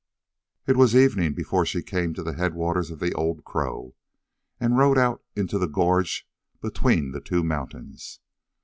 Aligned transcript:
It 0.65 0.77
was 0.77 0.95
evening 0.95 1.35
before 1.35 1.63
she 1.63 1.83
came 1.83 2.15
to 2.15 2.23
the 2.23 2.33
headwaters 2.33 2.89
of 2.89 2.97
the 2.99 3.13
Old 3.13 3.43
Crow, 3.43 3.93
and 4.59 4.75
rode 4.75 4.97
out 4.97 5.23
into 5.35 5.59
the 5.59 5.67
gorge 5.69 6.27
between 6.59 7.11
the 7.11 7.21
two 7.21 7.43
mountains. 7.43 8.19